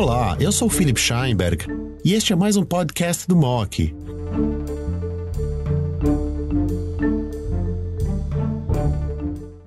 [0.00, 1.66] Olá, eu sou o Philip Scheinberg
[2.04, 3.92] e este é mais um podcast do MOC.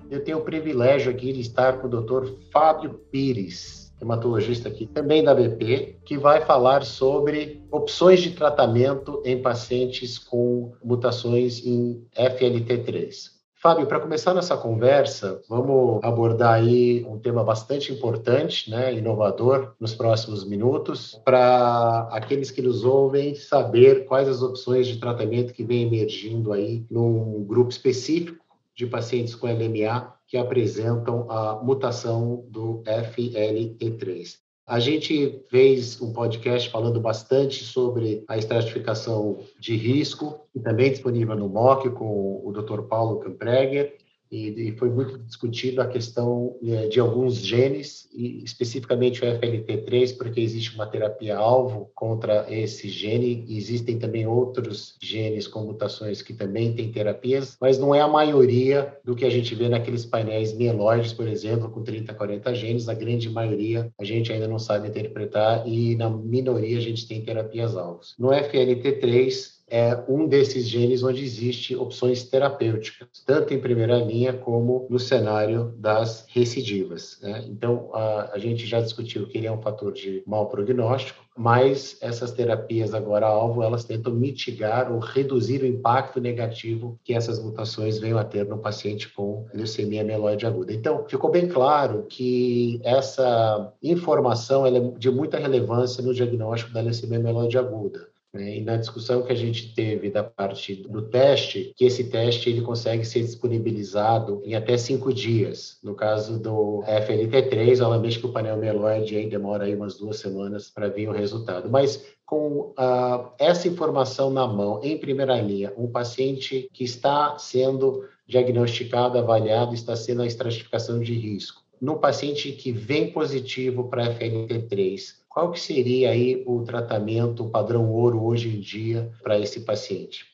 [0.10, 2.32] Eu tenho o privilégio aqui de estar com o Dr.
[2.50, 9.42] Fábio Pires, hematologista aqui também da BP, que vai falar sobre opções de tratamento em
[9.42, 13.31] pacientes com mutações em FLT3.
[13.62, 19.94] Fábio, para começar nossa conversa, vamos abordar aí um tema bastante importante, né, inovador, nos
[19.94, 25.84] próximos minutos, para aqueles que nos ouvem saber quais as opções de tratamento que vem
[25.84, 28.44] emergindo aí num grupo específico
[28.76, 34.40] de pacientes com LMA que apresentam a mutação do FLT3.
[34.72, 41.36] A gente fez um podcast falando bastante sobre a estratificação de risco, e também disponível
[41.36, 42.84] no MOC com o Dr.
[42.84, 43.98] Paulo Campreger,
[44.32, 50.40] e, foi muito discutido a questão é, de alguns genes, e especificamente o FLT3, porque
[50.40, 56.74] existe uma terapia-alvo contra esse gene, e existem também outros genes com mutações que também
[56.74, 61.12] têm terapias, mas não é a maioria do que a gente vê naqueles painéis mieloides,
[61.12, 65.68] por exemplo, com 30, 40 genes, a grande maioria a gente ainda não sabe interpretar,
[65.68, 68.16] e na minoria a gente tem terapias-alvos.
[68.18, 74.86] No FLT3, é um desses genes onde existe opções terapêuticas, tanto em primeira linha como
[74.90, 77.18] no cenário das recidivas.
[77.22, 77.46] Né?
[77.48, 81.98] Então, a, a, gente já discutiu que ele é um fator de mau prognóstico, mas
[82.02, 87.98] essas terapias agora alvo, elas tentam mitigar ou reduzir o impacto negativo que essas mutações
[87.98, 90.74] venham a ter no paciente com leucemia mieloide aguda.
[90.74, 97.20] Então, ficou bem claro que essa informação é de muita relevância no diagnóstico da leucemia
[97.20, 98.12] mieloide aguda.
[98.34, 98.58] Né?
[98.58, 102.62] E na discussão que a gente teve da parte do teste, que esse teste ele
[102.62, 105.78] consegue ser disponibilizado em até cinco dias.
[105.84, 110.70] No caso do FLT3, obviamente que o painel mieloide aí demora aí umas duas semanas
[110.70, 111.70] para vir o resultado.
[111.70, 118.08] Mas com uh, essa informação na mão, em primeira linha, um paciente que está sendo
[118.26, 121.62] diagnosticado, avaliado, está sendo a estratificação de risco.
[121.82, 128.22] No paciente que vem positivo para FLT3, qual que seria aí o tratamento padrão ouro
[128.22, 130.26] hoje em dia para esse paciente?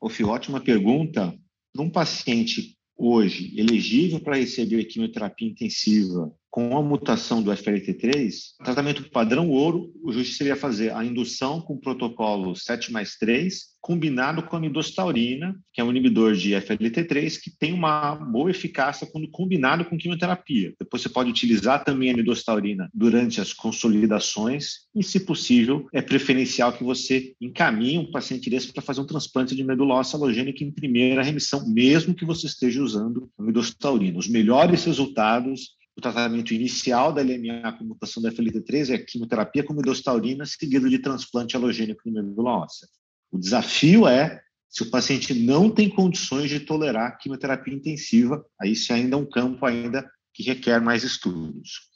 [0.00, 1.34] Ô, Fio, ótima pergunta.
[1.74, 8.32] Para um paciente hoje elegível para receber quimioterapia intensiva com a mutação do FLT3,
[8.64, 14.42] tratamento padrão ouro, o juiz seria fazer a indução com protocolo 7 mais 3, combinado
[14.42, 19.30] com a midostaurina, que é um inibidor de FLT3, que tem uma boa eficácia quando
[19.30, 20.72] combinado com quimioterapia.
[20.80, 26.72] Depois você pode utilizar também a midostaurina durante as consolidações e, se possível, é preferencial
[26.72, 31.22] que você encaminhe um paciente desse para fazer um transplante de medula halogênica em primeira
[31.22, 34.18] remissão, mesmo que você esteja usando a midostaurina.
[34.18, 39.72] Os melhores resultados o tratamento inicial da LMA com mutação da FLT3 é quimioterapia com
[39.72, 42.86] midostaurina, seguido de transplante halogênico de medula óssea.
[43.32, 48.92] O desafio é se o paciente não tem condições de tolerar quimioterapia intensiva, aí isso
[48.92, 51.88] ainda é um campo ainda que requer mais estudos.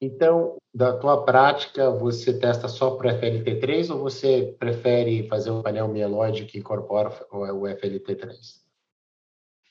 [0.00, 5.88] Então, da tua prática, você testa só para FLT3 ou você prefere fazer um painel
[5.88, 8.67] mieloide que incorpora o FLT3?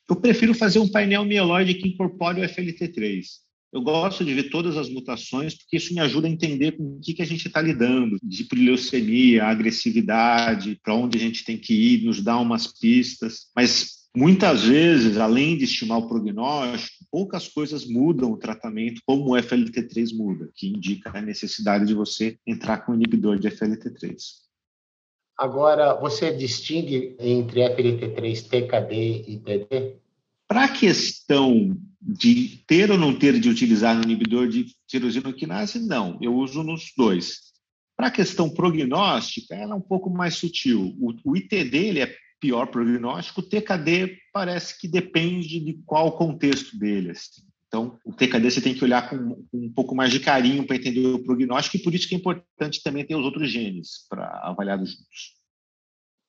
[0.10, 3.26] Eu prefiro fazer um painel mieloide que incorpore o FLT3.
[3.74, 7.00] Eu gosto de ver todas as mutações, porque isso me ajuda a entender com o
[7.02, 11.74] que, que a gente está lidando, de leucemia, agressividade, para onde a gente tem que
[11.74, 13.48] ir, nos dá umas pistas.
[13.54, 19.38] Mas muitas vezes, além de estimar o prognóstico, poucas coisas mudam o tratamento, como o
[19.38, 24.47] FLT3 muda, que indica a necessidade de você entrar com inibidor de FLT3.
[25.38, 29.96] Agora, você distingue entre FLT3, TKD e TD?
[30.48, 35.86] Para a questão de ter ou não ter de utilizar um inibidor de tirosina quinase,
[35.86, 36.18] não.
[36.22, 37.48] Eu uso nos dois.
[37.96, 40.96] Para a questão prognóstica, ela é um pouco mais sutil.
[41.00, 46.78] O, o ITD ele é pior prognóstico, o TKD parece que depende de qual contexto
[46.78, 47.12] dele.
[47.12, 47.42] Assim.
[47.68, 50.76] Então, o TKD você tem que olhar com, com um pouco mais de carinho para
[50.76, 54.26] entender o prognóstico, e por isso que é importante também ter os outros genes para
[54.44, 55.37] avaliar juntos.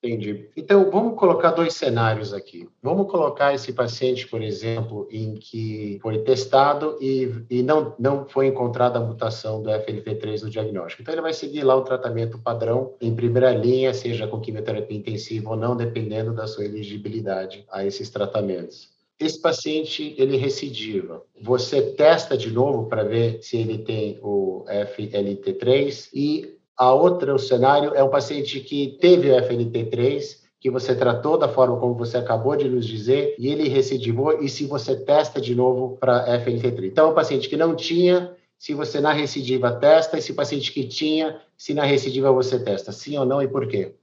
[0.00, 0.49] Entendi.
[0.56, 2.69] Então, vamos colocar dois cenários aqui.
[2.81, 8.47] Vamos colocar esse paciente, por exemplo, em que foi testado e, e não, não foi
[8.47, 11.03] encontrada a mutação do FLT3 no diagnóstico.
[11.03, 15.50] Então, ele vai seguir lá o tratamento padrão em primeira linha, seja com quimioterapia intensiva
[15.50, 21.25] ou não, dependendo da sua elegibilidade a esses tratamentos esse paciente ele recidiva.
[21.41, 27.39] Você testa de novo para ver se ele tem o FLT3 e a outra, o
[27.39, 32.17] cenário, é um paciente que teve o FLT3, que você tratou da forma como você
[32.17, 36.87] acabou de nos dizer, e ele recidivou, e se você testa de novo para FLT3.
[36.87, 40.35] Então, é um paciente que não tinha se você na recidiva testa e se o
[40.35, 43.95] paciente que tinha, se na recidiva você testa, sim ou não e por quê?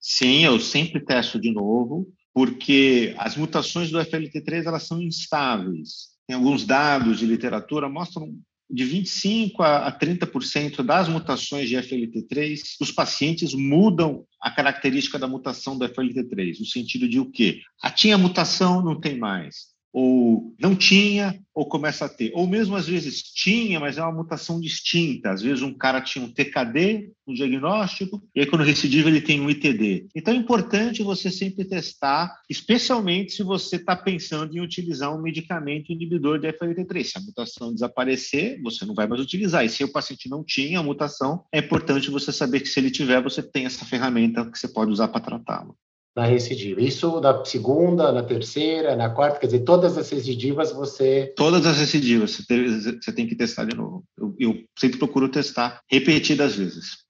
[0.00, 6.14] Sim, eu sempre testo de novo, porque as mutações do FLT3 elas são instáveis.
[6.26, 8.34] Tem alguns dados de literatura mostram
[8.70, 15.76] de 25 a 30% das mutações de FLT3, os pacientes mudam a característica da mutação
[15.76, 17.60] do FLT3, no sentido de o quê?
[17.82, 22.32] Ah, tinha mutação, não tem mais ou não tinha, ou começa a ter.
[22.34, 25.30] Ou mesmo às vezes tinha, mas é uma mutação distinta.
[25.30, 29.40] Às vezes um cara tinha um TKD no diagnóstico, e aí quando recidiva ele tem
[29.40, 30.08] um ITD.
[30.16, 35.92] Então é importante você sempre testar, especialmente se você está pensando em utilizar um medicamento
[35.92, 37.04] inibidor de FLT3.
[37.04, 39.64] Se a mutação desaparecer, você não vai mais utilizar.
[39.64, 42.90] E se o paciente não tinha a mutação, é importante você saber que se ele
[42.90, 45.76] tiver, você tem essa ferramenta que você pode usar para tratá-lo
[46.14, 46.80] na recidiva.
[46.80, 51.32] Isso na segunda, na terceira, na quarta, quer dizer, todas as recidivas você.
[51.36, 54.04] Todas as recidivas, você tem, que testar de novo.
[54.16, 57.04] Eu, eu, sempre procuro testar repetidas vezes.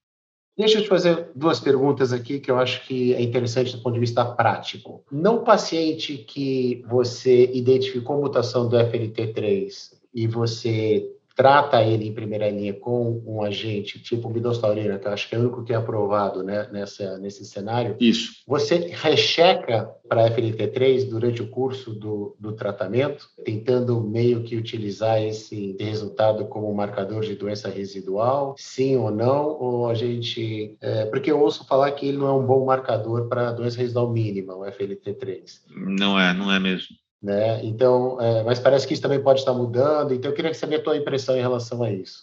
[0.57, 3.95] Deixa eu te fazer duas perguntas aqui que eu acho que é interessante do ponto
[3.95, 5.05] de vista prático.
[5.11, 11.05] No paciente que você identificou mutação do FLT3 e você
[11.35, 15.39] trata ele em primeira linha com um agente tipo midostaurina, que eu acho que é
[15.39, 18.43] o único que é aprovado né, nessa, nesse cenário, Isso.
[18.47, 25.77] você recheca para FLT3 durante o curso do, do tratamento, tentando meio que utilizar esse
[25.81, 30.77] resultado como marcador de doença residual, sim ou não, ou a gente...
[30.81, 34.11] É, porque eu ouço falar que ele não é um bom marcador para doença residual
[34.11, 35.61] mínima, o FLT3.
[35.75, 36.97] Não é, não é mesmo.
[37.25, 37.65] Né?
[37.65, 40.13] Então, é, mas parece que isso também pode estar mudando.
[40.13, 42.23] Então, eu queria saber a tua impressão em relação a isso.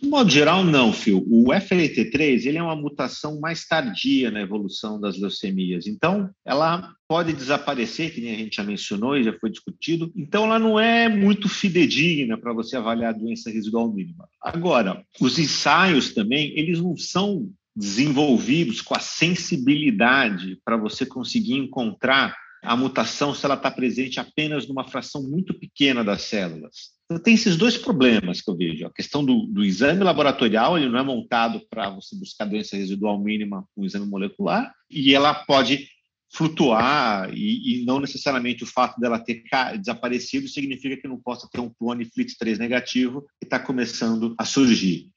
[0.00, 1.24] De modo geral, não, Phil.
[1.30, 5.86] O FLT3 ele é uma mutação mais tardia na evolução das leucemias.
[5.86, 10.10] Então, ela pode desaparecer, que nem a gente já mencionou e já foi discutido.
[10.16, 14.28] Então, ela não é muito fidedigna para você avaliar a doença residual mínima.
[14.42, 22.34] Agora, os ensaios também, eles não são desenvolvidos com a sensibilidade para você conseguir encontrar
[22.62, 26.98] a mutação se ela está presente apenas numa fração muito pequena das células.
[27.04, 28.86] Então, tem esses dois problemas que eu vejo.
[28.86, 33.18] A questão do, do exame laboratorial, ele não é montado para você buscar doença residual
[33.18, 35.88] mínima com exame molecular, e ela pode
[36.30, 39.42] flutuar, e, e não necessariamente o fato dela ter
[39.78, 45.08] desaparecido significa que não possa ter um clone FLT3 negativo que está começando a surgir.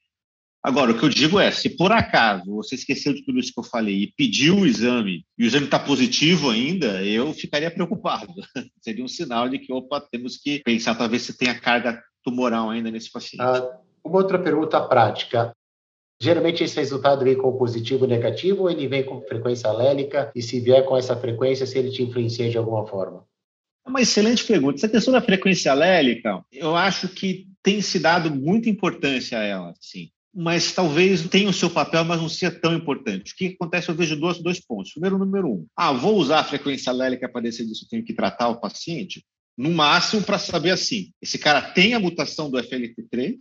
[0.64, 3.58] Agora, o que eu digo é, se por acaso você esqueceu de tudo isso que
[3.58, 8.32] eu falei e pediu o exame e o exame está positivo ainda, eu ficaria preocupado.
[8.80, 12.92] Seria um sinal de que, opa, temos que pensar talvez se tenha carga tumoral ainda
[12.92, 13.42] nesse paciente.
[13.42, 15.52] Ah, uma outra pergunta prática.
[16.20, 20.30] Geralmente esse resultado vem com positivo ou negativo ou ele vem com frequência alélica?
[20.32, 23.24] E se vier com essa frequência, se ele te influencia de alguma forma?
[23.84, 24.76] É uma excelente pergunta.
[24.76, 29.74] Essa questão da frequência alélica, eu acho que tem se dado muita importância a ela,
[29.80, 33.32] sim mas talvez tenha o seu papel, mas não seja tão importante.
[33.32, 33.88] O que acontece?
[33.88, 34.92] Eu vejo dois, dois pontos.
[34.92, 35.66] Primeiro, número um.
[35.76, 39.24] Ah, vou usar a frequência alélica para decidir disso, eu tenho que tratar o paciente?
[39.56, 43.36] No máximo, para saber assim, esse cara tem a mutação do FLT3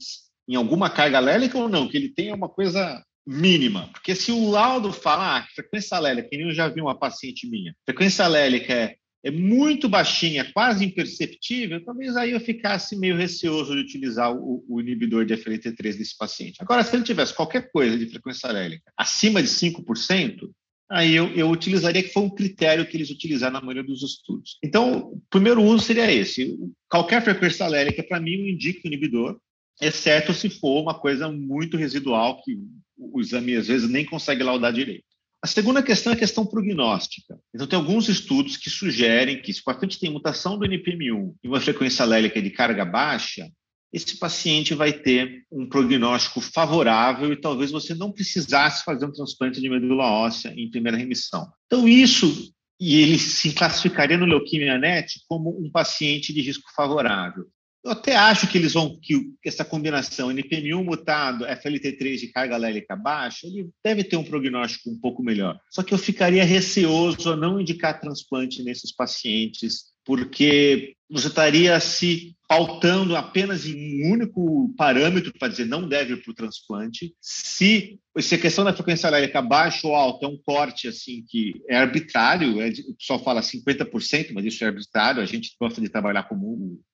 [0.50, 1.88] em alguma carga alélica ou não?
[1.88, 3.90] Que ele tenha uma coisa mínima.
[3.94, 7.74] Porque se o laudo fala, ah, frequência alélica, que eu já vi uma paciente minha,
[7.86, 13.82] frequência alélica é é muito baixinha, quase imperceptível, talvez aí eu ficasse meio receoso de
[13.82, 16.58] utilizar o, o inibidor de FLT3 nesse paciente.
[16.60, 20.50] Agora, se ele tivesse qualquer coisa de frequência alélica acima de 5%,
[20.90, 24.58] aí eu, eu utilizaria que foi um critério que eles utilizaram na maioria dos estudos.
[24.64, 26.58] Então, o primeiro uso seria esse.
[26.90, 29.40] Qualquer frequência alérgica, para mim, indica o inibidor,
[29.80, 32.58] exceto se for uma coisa muito residual, que
[32.98, 35.11] o exame às vezes nem consegue laudar direito.
[35.44, 37.40] A segunda questão é a questão prognóstica.
[37.54, 41.48] Então, tem alguns estudos que sugerem que se o paciente tem mutação do NPM1 e
[41.48, 43.50] uma frequência alérgica de carga baixa,
[43.92, 49.60] esse paciente vai ter um prognóstico favorável e talvez você não precisasse fazer um transplante
[49.60, 51.52] de medula óssea em primeira remissão.
[51.66, 57.48] Então, isso, e ele se classificaria no Leuquimia Net como um paciente de risco favorável.
[57.84, 62.96] Eu até acho que eles vão que essa combinação NPM1 mutado, FLT3 de carga alérgica
[62.96, 65.60] baixa, ele deve ter um prognóstico um pouco melhor.
[65.70, 72.36] Só que eu ficaria receoso a não indicar transplante nesses pacientes, porque você estaria se
[72.48, 77.16] pautando apenas em um único parâmetro para dizer não deve para o transplante.
[77.20, 81.54] Se, se a questão da frequência alérgica baixa ou alta é um corte assim que
[81.68, 85.90] é arbitrário, é, o pessoal fala 50%, mas isso é arbitrário, a gente gosta de
[85.90, 86.36] trabalhar com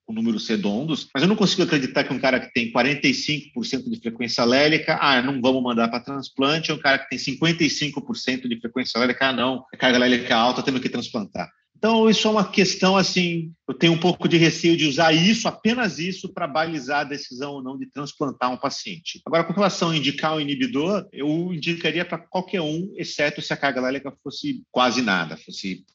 [0.07, 3.99] com números redondos, mas eu não consigo acreditar que um cara que tem 45% de
[3.99, 8.97] frequência alérgica, ah, não vamos mandar para transplante, um cara que tem 55% de frequência
[8.97, 11.51] alérgica, ah, não, a carga alérgica alta, temos que transplantar.
[11.77, 15.47] Então, isso é uma questão, assim, eu tenho um pouco de receio de usar isso,
[15.47, 19.21] apenas isso, para balizar a decisão ou não de transplantar um paciente.
[19.25, 23.57] Agora, com relação a indicar um inibidor, eu indicaria para qualquer um, exceto se a
[23.57, 25.85] carga alérgica fosse quase nada, fosse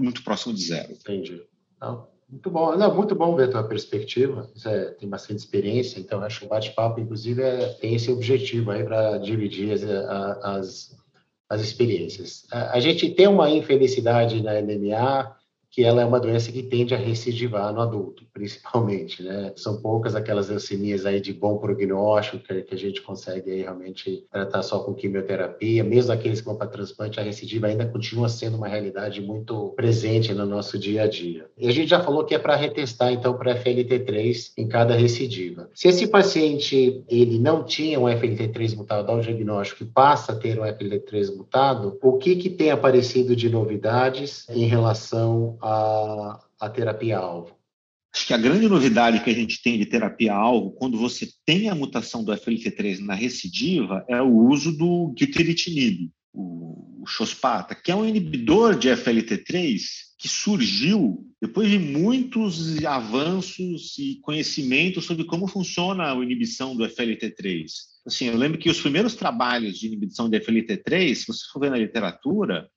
[0.00, 0.92] muito próximo de zero.
[0.92, 1.40] Entendi.
[2.30, 2.76] Muito bom.
[2.76, 4.48] Não, muito bom ver a tua perspectiva.
[4.54, 8.84] Você tem bastante experiência, então acho que o bate-papo, inclusive, é, tem esse objetivo aí
[8.84, 10.96] para dividir as, as,
[11.48, 12.46] as experiências.
[12.52, 15.37] A, a gente tem uma infelicidade na MMA
[15.78, 19.52] que ela é uma doença que tende a recidivar no adulto, principalmente, né?
[19.54, 24.64] São poucas aquelas leucemias aí de bom prognóstico que, a gente consegue aí realmente tratar
[24.64, 28.66] só com quimioterapia, mesmo aqueles que vão para transplante, a recidiva ainda continua sendo uma
[28.66, 31.46] realidade muito presente no nosso dia a dia.
[31.56, 35.70] E a gente já falou que é para retestar, então, para FLT3 em cada recidiva.
[35.72, 40.36] Se esse paciente, ele não tinha um FLT3 mutado, dá o diagnóstico e passa a
[40.36, 46.70] ter um FLT3 mutado, o que que tem aparecido de novidades em relação a, a
[46.70, 47.56] terapia-alvo?
[48.14, 51.74] Acho que a grande novidade que a gente tem de terapia-alvo, quando você tem a
[51.74, 57.94] mutação do FLT3 na recidiva, é o uso do gilteritinib, o, o Xospata, que é
[57.94, 59.78] um inibidor de FLT3
[60.18, 67.66] que surgiu depois de muitos avanços e conhecimentos sobre como funciona a inibição do FLT3.
[68.04, 71.70] Assim, eu lembro que os primeiros trabalhos de inibição de FLT3, se você for ver
[71.70, 72.68] na literatura,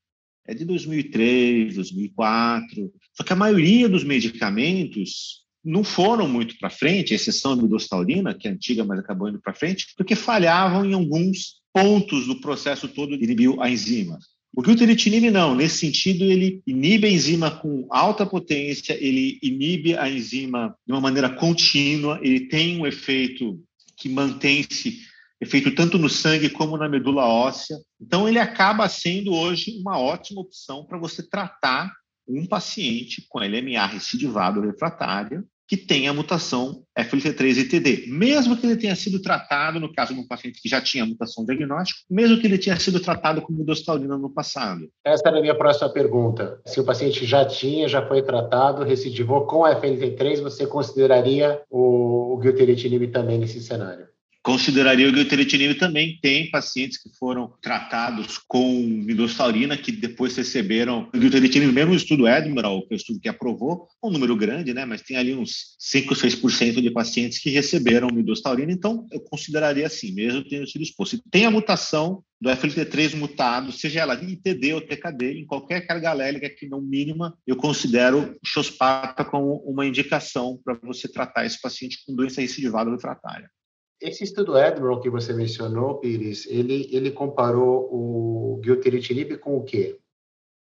[0.51, 2.91] é de 2003, 2004.
[3.13, 8.47] Só que a maioria dos medicamentos não foram muito para frente, exceção da midostaurina, que
[8.47, 13.17] é antiga, mas acabou indo para frente, porque falhavam em alguns pontos do processo todo
[13.17, 14.19] de inibir a enzima.
[14.53, 20.09] O glutaritinib não, nesse sentido ele inibe a enzima com alta potência, ele inibe a
[20.09, 23.57] enzima de uma maneira contínua, ele tem um efeito
[23.95, 24.99] que mantém-se
[25.41, 27.77] é feito tanto no sangue como na medula óssea.
[27.99, 31.91] Então, ele acaba sendo hoje uma ótima opção para você tratar
[32.27, 38.65] um paciente com LMA recidivado refratário que tem a mutação FLT3 e TD, mesmo que
[38.65, 42.37] ele tenha sido tratado, no caso de um paciente que já tinha mutação diagnóstica, mesmo
[42.41, 44.89] que ele tenha sido tratado com midostaurina no passado.
[45.05, 46.59] Essa era a minha próxima pergunta.
[46.65, 52.41] Se o paciente já tinha, já foi tratado, recidivou com FLT3, você consideraria o, o
[52.43, 54.10] gilteritinib também nesse cenário?
[54.43, 56.17] Consideraria o glutaritinib também.
[56.19, 62.25] Tem pacientes que foram tratados com midostaurina que depois receberam o glutaritinib, mesmo o estudo
[62.25, 64.83] Admiral, que é o estudo que aprovou, um número grande, né?
[64.83, 68.71] Mas tem ali uns 5 ou 6% de pacientes que receberam midostaurina.
[68.71, 71.17] Então, eu consideraria assim, mesmo tendo sido exposto.
[71.17, 76.09] Se tem a mutação do FLT3 mutado, seja ela ITD ou TKD, em qualquer carga
[76.09, 81.99] alérgica que não mínima, eu considero Xospata como uma indicação para você tratar esse paciente
[82.03, 83.47] com doença recidivada refratária.
[84.01, 89.99] Esse estudo Admiral que você mencionou, Pires, ele, ele comparou o gilteritinib com o quê?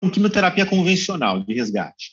[0.02, 2.12] Com quimioterapia convencional de resgate.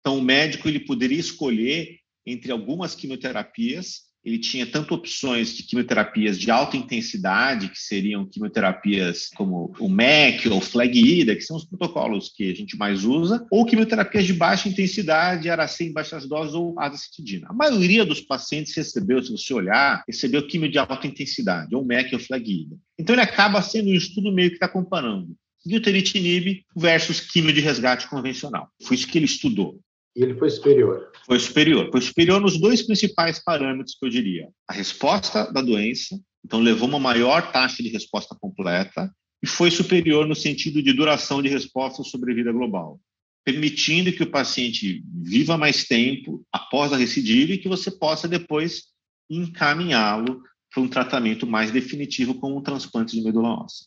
[0.00, 6.38] Então, o médico ele poderia escolher entre algumas quimioterapias ele tinha tanto opções de quimioterapias
[6.38, 12.30] de alta intensidade, que seriam quimioterapias como o MEC ou FLAG-IDA, que são os protocolos
[12.34, 16.78] que a gente mais usa, ou quimioterapias de baixa intensidade, aracê em baixas doses ou
[16.78, 17.46] azacitidina.
[17.48, 22.14] A maioria dos pacientes recebeu, se você olhar, recebeu quimio de alta intensidade, ou MEC
[22.14, 22.76] ou FLAG-IDA.
[22.98, 25.34] Então ele acaba sendo um estudo meio que está comparando
[25.66, 28.68] glutaritinib versus quimio de resgate convencional.
[28.82, 29.78] Foi isso que ele estudou.
[30.18, 31.12] E ele foi superior.
[31.24, 31.88] Foi superior.
[31.92, 34.48] Foi superior nos dois principais parâmetros que eu diria.
[34.68, 40.26] A resposta da doença, então levou uma maior taxa de resposta completa, e foi superior
[40.26, 43.00] no sentido de duração de resposta sobre vida global,
[43.44, 48.86] permitindo que o paciente viva mais tempo após a recidiva e que você possa depois
[49.30, 50.42] encaminhá-lo
[50.74, 53.86] para um tratamento mais definitivo como um transplante de medula óssea.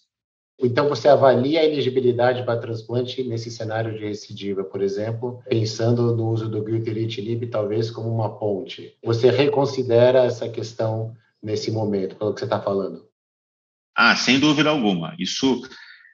[0.64, 6.30] Então, você avalia a elegibilidade para transplante nesse cenário de recidiva, por exemplo, pensando no
[6.30, 8.96] uso do glutaritinib talvez como uma ponte.
[9.04, 13.10] Você reconsidera essa questão nesse momento, pelo que você está falando?
[13.96, 15.16] Ah, sem dúvida alguma.
[15.18, 15.62] Isso,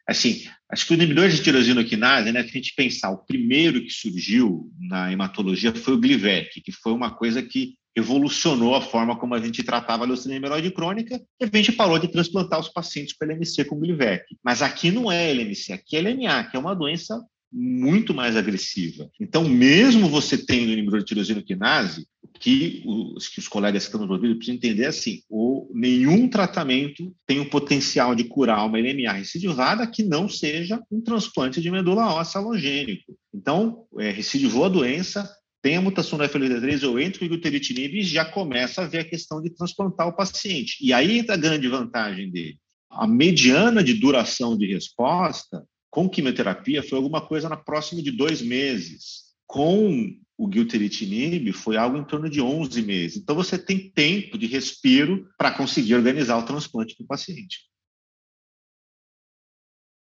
[0.07, 3.91] assim, acho que o inibidor de tirosinoquinase, né, se a gente pensar, o primeiro que
[3.91, 9.33] surgiu na hematologia foi o Glivec, que foi uma coisa que revolucionou a forma como
[9.33, 13.13] a gente tratava a leucemia mieloide crônica e a gente parou de transplantar os pacientes
[13.13, 14.23] com LMC com Glivec.
[14.43, 17.19] Mas aqui não é LMC, aqui é LMA, que é uma doença
[17.51, 19.09] muito mais agressiva.
[19.19, 22.05] Então, mesmo você tendo inibidor de tirosina quinase,
[22.39, 26.29] que os, que os colegas que estão nos ouvindo precisam entender é assim, o, nenhum
[26.29, 31.71] tratamento tem o potencial de curar uma LMA recidivada que não seja um transplante de
[31.71, 33.17] medula óssea halogênico.
[33.33, 35.27] Então, é, recidivou a doença,
[35.67, 38.99] tem a mutação do FLT3, eu entro com o glutaritinib e já começa a ver
[38.99, 40.77] a questão de transplantar o paciente.
[40.79, 42.57] E aí entra a grande vantagem dele.
[42.89, 48.41] A mediana de duração de resposta com quimioterapia foi alguma coisa na próxima de dois
[48.41, 49.23] meses.
[49.45, 53.17] Com o gilteritinib foi algo em torno de 11 meses.
[53.17, 57.63] Então, você tem tempo de respiro para conseguir organizar o transplante do paciente.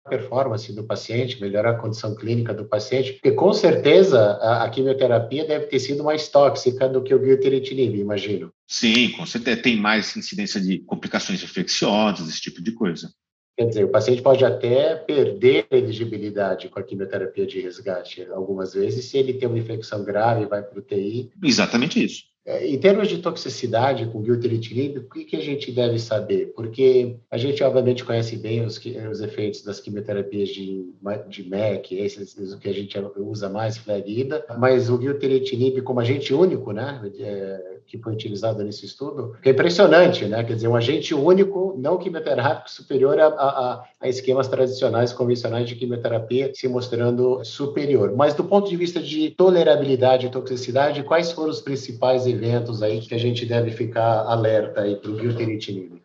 [0.05, 4.71] A performance do paciente, melhorar a condição clínica do paciente, porque com certeza a, a
[4.71, 8.51] quimioterapia deve ter sido mais tóxica do que o gilteritinib, imagino.
[8.67, 13.11] Sim, com certeza tem mais incidência de complicações infecciosas, esse tipo de coisa.
[13.61, 18.73] Quer dizer, o paciente pode até perder a elegibilidade com a quimioterapia de resgate algumas
[18.73, 21.31] vezes, se ele tem uma infecção grave e vai para o TI.
[21.45, 22.30] Exatamente isso.
[22.47, 26.53] É, em termos de toxicidade com gilteritinib, o que, que a gente deve saber?
[26.57, 28.81] Porque a gente, obviamente, conhece bem os,
[29.11, 30.91] os efeitos das quimioterapias de,
[31.29, 36.33] de MEC, esses, o que a gente usa mais, flaguida, mas o gilteritinib como agente
[36.33, 40.45] único, né, é, que foi utilizado nesse estudo, é impressionante, né?
[40.45, 45.75] Quer dizer, um agente único, não quimioterápico, superior a, a, a esquemas tradicionais, convencionais de
[45.75, 48.15] quimioterapia, se mostrando superior.
[48.17, 53.01] Mas do ponto de vista de tolerabilidade e toxicidade, quais foram os principais eventos aí
[53.01, 56.01] que a gente deve ficar alerta aí para o gilteritinib?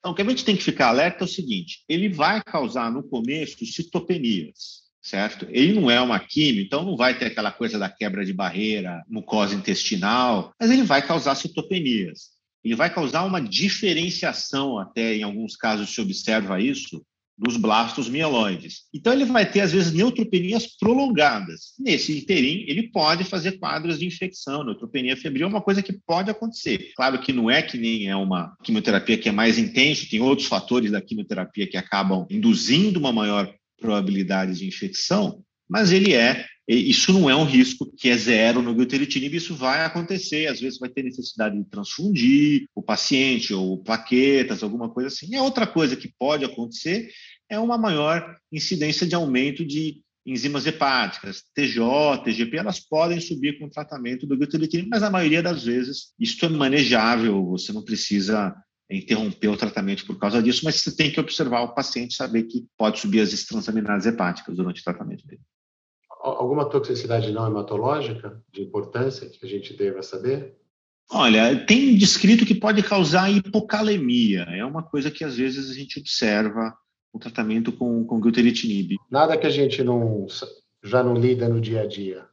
[0.00, 2.92] Então, o que a gente tem que ficar alerta é o seguinte: ele vai causar
[2.92, 5.46] no começo citopenias certo?
[5.50, 9.02] Ele não é uma química, então não vai ter aquela coisa da quebra de barreira,
[9.08, 12.30] mucosa intestinal, mas ele vai causar citopenias.
[12.64, 17.04] Ele vai causar uma diferenciação, até em alguns casos se observa isso,
[17.36, 18.82] dos blastos mieloides.
[18.94, 21.72] Então ele vai ter, às vezes, neutropenias prolongadas.
[21.78, 24.62] Nesse interim, ele pode fazer quadros de infecção.
[24.62, 26.92] Neutropenia febril é uma coisa que pode acontecer.
[26.94, 30.46] Claro que não é que nem é uma quimioterapia que é mais intensa, tem outros
[30.46, 33.52] fatores da quimioterapia que acabam induzindo uma maior
[33.82, 38.74] probabilidade de infecção, mas ele é, isso não é um risco que é zero no
[38.74, 44.62] glutaritinib, isso vai acontecer, às vezes vai ter necessidade de transfundir o paciente ou plaquetas,
[44.62, 45.34] alguma coisa assim.
[45.34, 47.10] É outra coisa que pode acontecer
[47.50, 53.66] é uma maior incidência de aumento de enzimas hepáticas, TJ, TGP, elas podem subir com
[53.66, 58.54] o tratamento do glutaritinib, mas na maioria das vezes isso é manejável, você não precisa
[58.96, 62.66] interromper o tratamento por causa disso, mas você tem que observar o paciente saber que
[62.76, 65.42] pode subir as transaminases hepáticas durante o tratamento dele.
[66.20, 70.56] Alguma toxicidade não hematológica de importância que a gente deva saber?
[71.10, 74.42] Olha, tem descrito que pode causar hipocalemia.
[74.50, 76.74] É uma coisa que às vezes a gente observa
[77.12, 78.96] no tratamento com, com glutaritinib.
[79.10, 80.26] Nada que a gente não
[80.82, 82.26] já não lida no dia a dia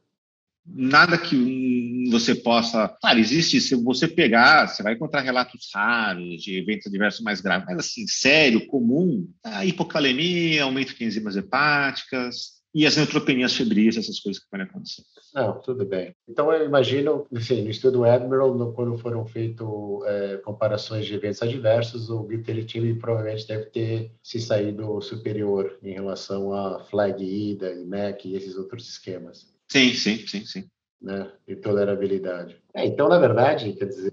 [0.74, 2.88] nada que você possa.
[3.00, 7.66] Claro, existe, se você pegar, você vai encontrar relatos raros de eventos adversos mais graves,
[7.68, 14.20] mas assim, sério, comum, a hipocalemia, aumento de enzimas hepáticas e as neutropenias febris, essas
[14.20, 15.02] coisas que podem acontecer.
[15.34, 16.14] Não, tudo bem.
[16.28, 19.66] Então, eu imagino, enfim, no estudo Admiral, no, quando foram feitas
[20.06, 26.52] é, comparações de eventos adversos, o glitteritinib provavelmente deve ter se saído superior em relação
[26.52, 29.48] a flag IDA e MEC e esses outros esquemas.
[29.70, 30.64] Sim, sim, sim, sim.
[31.00, 31.30] Né?
[31.46, 32.56] E tolerabilidade.
[32.74, 34.12] É, então, na verdade, quer dizer,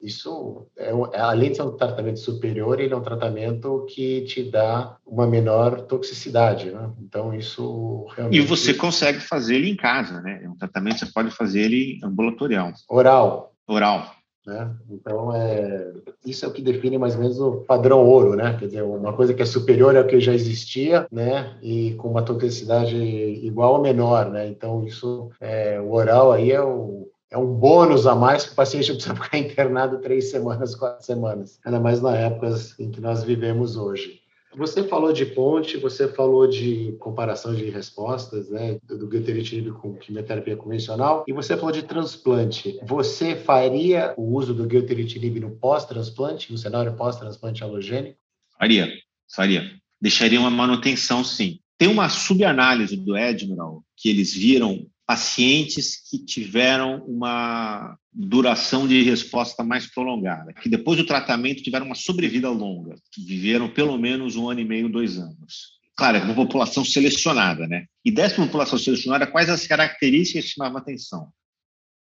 [0.00, 4.42] isso, é, é, além de ser um tratamento superior, ele é um tratamento que te
[4.42, 6.90] dá uma menor toxicidade, né?
[7.00, 8.38] Então, isso realmente...
[8.38, 10.40] E você consegue fazer ele em casa, né?
[10.44, 12.72] É um tratamento que você pode fazer ele ambulatorial.
[12.88, 13.54] Oral.
[13.66, 14.14] Oral.
[14.50, 14.68] Né?
[14.90, 15.92] Então, é,
[16.26, 18.56] isso é o que define mais ou menos o padrão ouro, né?
[18.58, 21.56] Quer dizer, uma coisa que é superior ao que já existia, né?
[21.62, 24.48] E com uma toxicidade igual ou menor, né?
[24.48, 28.56] Então, isso, é, o oral aí é o, é um bônus a mais que o
[28.56, 33.22] paciente precisa ficar internado três semanas, quatro semanas, ainda mais na época em que nós
[33.22, 34.19] vivemos hoje.
[34.56, 40.56] Você falou de ponte, você falou de comparação de respostas, né, do glutaritinib com quimioterapia
[40.56, 42.78] convencional, e você falou de transplante.
[42.82, 48.18] Você faria o uso do glutaritinib no pós-transplante, no cenário pós-transplante halogênico?
[48.58, 48.88] Faria,
[49.32, 49.70] faria.
[50.00, 51.60] Deixaria uma manutenção, sim.
[51.78, 59.64] Tem uma subanálise do Admiral que eles viram pacientes que tiveram uma duração de resposta
[59.64, 64.48] mais prolongada, que depois do tratamento tiveram uma sobrevida longa, que viveram pelo menos um
[64.48, 65.80] ano e meio, dois anos.
[65.96, 67.86] Claro, é uma população selecionada, né?
[68.04, 71.26] E dessa população selecionada, quais as características que chamavam atenção?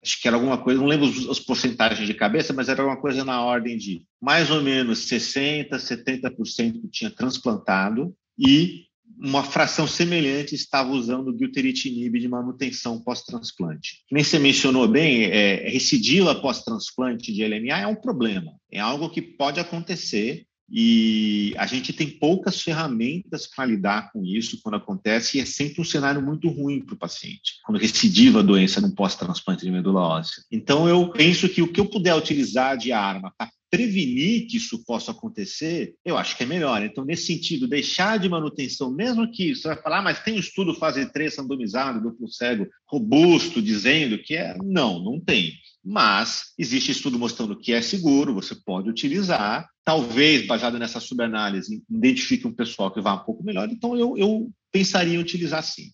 [0.03, 3.23] Acho que era alguma coisa, não lembro as porcentagens de cabeça, mas era alguma coisa
[3.23, 8.85] na ordem de mais ou menos 60%, 70% tinha transplantado e
[9.17, 14.03] uma fração semelhante estava usando o glutaritinib de manutenção pós-transplante.
[14.11, 19.21] Nem você mencionou bem, é, recidiva pós-transplante de LMA é um problema, é algo que
[19.21, 25.41] pode acontecer e a gente tem poucas ferramentas para lidar com isso quando acontece e
[25.41, 29.63] é sempre um cenário muito ruim para o paciente, quando recidiva a doença no pós-transplante
[29.63, 30.43] de medula óssea.
[30.51, 34.85] Então, eu penso que o que eu puder utilizar de arma para prevenir que isso
[34.85, 36.81] possa acontecer, eu acho que é melhor.
[36.81, 40.39] Então, nesse sentido, deixar de manutenção, mesmo que você vai falar, ah, mas tem um
[40.39, 44.55] estudo fase 3 randomizado, duplo cego, robusto, dizendo que é.
[44.63, 45.51] Não, não tem.
[45.83, 49.67] Mas existe estudo mostrando que é seguro, você pode utilizar.
[49.83, 53.67] Talvez, baseado nessa subanálise, identifique um pessoal que vá um pouco melhor.
[53.69, 55.91] Então, eu, eu pensaria em utilizar sim.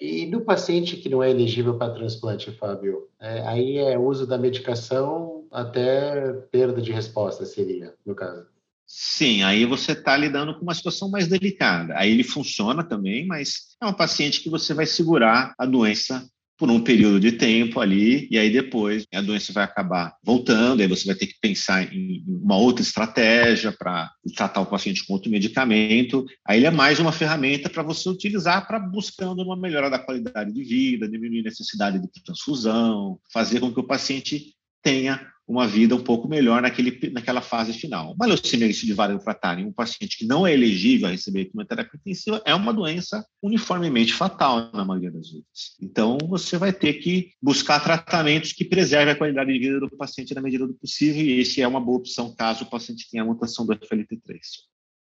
[0.00, 4.36] E do paciente que não é elegível para transplante, Fábio, é, aí é uso da
[4.36, 8.46] medicação até perda de resposta, seria, no caso.
[8.86, 11.94] Sim, aí você está lidando com uma situação mais delicada.
[11.96, 16.26] Aí ele funciona também, mas é um paciente que você vai segurar a doença
[16.58, 20.88] por um período de tempo ali, e aí depois a doença vai acabar voltando, aí
[20.88, 25.30] você vai ter que pensar em uma outra estratégia para tratar o paciente com outro
[25.30, 26.26] medicamento.
[26.44, 30.52] Aí ele é mais uma ferramenta para você utilizar para buscando uma melhora da qualidade
[30.52, 35.96] de vida, diminuir a necessidade de transfusão, fazer com que o paciente tenha uma vida
[35.96, 38.12] um pouco melhor naquele, naquela fase final.
[38.12, 42.42] Uma leucemia recidivária refratária em um paciente que não é elegível a receber quimioterapia intensiva
[42.44, 45.76] é uma doença uniformemente fatal na maioria das vezes.
[45.80, 50.34] Então, você vai ter que buscar tratamentos que preservem a qualidade de vida do paciente
[50.34, 53.26] na medida do possível, e esse é uma boa opção caso o paciente tenha a
[53.26, 54.38] mutação do FLT3.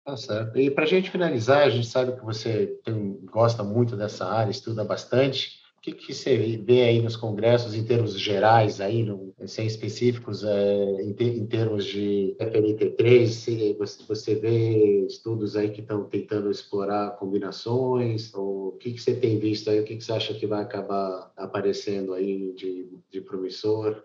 [0.05, 0.57] Tá certo.
[0.57, 4.49] E para a gente finalizar, a gente sabe que você tem, gosta muito dessa área,
[4.49, 9.65] estuda bastante que, que você vê aí nos congressos em termos gerais, aí, no, sem
[9.65, 13.77] específicos, é, em, te, em, termos de FNT3?
[13.77, 18.33] Você, você vê estudos aí que estão tentando explorar combinações?
[18.33, 19.79] Ou o que, que você tem visto aí?
[19.79, 24.03] O que, que você acha que vai acabar aparecendo aí de, de promissor?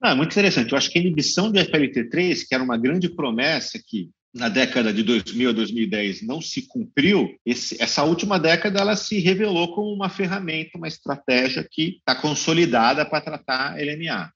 [0.00, 0.72] Ah, muito interessante.
[0.72, 4.92] Eu acho que a inibição de FLT3, que era uma grande promessa que na década
[4.92, 9.92] de 2000 a 2010 não se cumpriu, esse, essa última década ela se revelou como
[9.92, 14.32] uma ferramenta, uma estratégia que está consolidada para tratar LMA.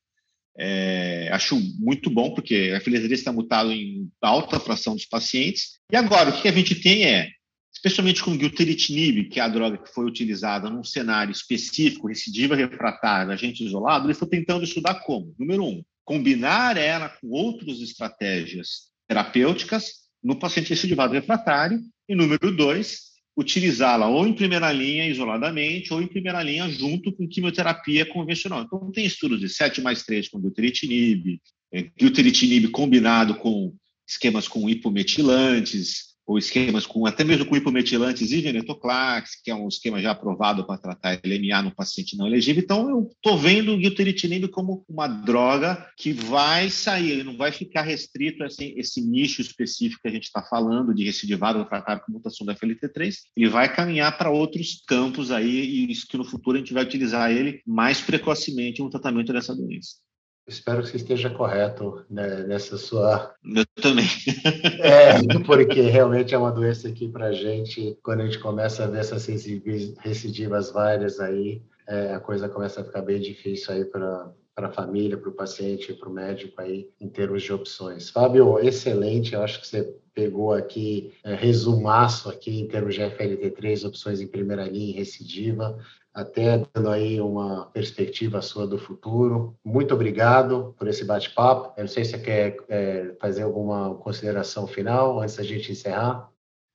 [0.59, 5.79] É, acho muito bom, porque a FLT3 está mutado em alta fração dos pacientes.
[5.91, 7.31] E agora, o que a gente tem é,
[7.73, 12.57] especialmente com o gilteritinib, que é a droga que foi utilizada num cenário específico, recidiva
[12.57, 18.96] refratária, agente isolado, ele foi tentando estudar como, número um, combinar ela com outras estratégias
[19.09, 21.81] terapêuticas no paciente recidivado refratário.
[22.09, 27.29] E número dois, utilizá-la ou em primeira linha isoladamente ou em primeira linha junto com
[27.29, 28.63] quimioterapia convencional.
[28.63, 31.41] Então, tem estudos de 7 mais 3 com glutaritinib,
[31.73, 33.75] é, glutaritinib combinado com
[34.09, 39.69] esquemas com hipometilantes, ou esquemas com até mesmo com hipometilantes e venetoclax, que é um
[39.69, 42.63] esquema já aprovado para tratar LMA no paciente não elegível.
[42.63, 47.53] Então, eu estou vendo o guilteritinib como uma droga que vai sair, ele não vai
[47.53, 52.03] ficar restrito a esse, esse nicho específico que a gente está falando de recidivado refratário
[52.05, 53.15] com mutação da FLT3.
[53.37, 56.83] Ele vai caminhar para outros campos aí e isso que no futuro a gente vai
[56.83, 60.06] utilizar ele mais precocemente no tratamento dessa doença.
[60.47, 63.35] Espero que você esteja correto né, nessa sua.
[63.45, 64.07] Eu também.
[64.81, 68.87] é, porque realmente é uma doença que, para a gente, quando a gente começa a
[68.87, 74.33] ver essas recidivas várias aí, é, a coisa começa a ficar bem difícil aí para
[74.57, 78.09] para a família, para o paciente, para o médico aí, em termos de opções.
[78.09, 83.87] Fábio, excelente, eu acho que você pegou aqui, é, resumaço aqui em termos de FLT3,
[83.87, 85.79] opções em primeira linha e recidiva
[86.17, 89.55] até dando aí uma perspectiva sua do futuro.
[89.63, 91.75] Muito obrigado por esse bate-papo.
[91.77, 96.31] Eu não sei se você quer é, fazer alguma consideração final antes da gente encerrar.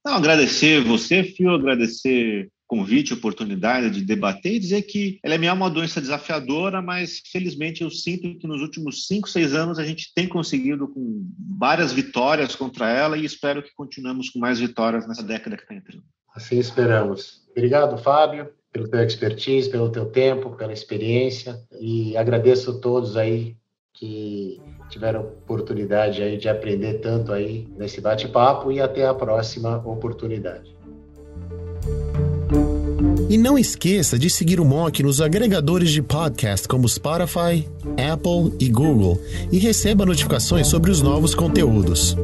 [0.05, 5.33] Não, agradecer você, Fio, agradecer o convite, a oportunidade de debater e dizer que ela
[5.33, 9.83] é uma doença desafiadora, mas felizmente eu sinto que nos últimos cinco, seis anos a
[9.83, 11.27] gente tem conseguido com
[11.57, 15.73] várias vitórias contra ela e espero que continuemos com mais vitórias nessa década que está
[15.73, 16.03] entrando.
[16.35, 17.41] Assim esperamos.
[17.49, 23.55] Obrigado, Fábio pelo teu expertise, pelo teu tempo, pela experiência e agradeço a todos aí
[23.93, 30.75] que tiveram oportunidade aí de aprender tanto aí nesse bate-papo e até a próxima oportunidade.
[33.29, 37.65] E não esqueça de seguir o Mock nos agregadores de podcast como Spotify,
[38.11, 42.15] Apple e Google e receba notificações sobre os novos conteúdos.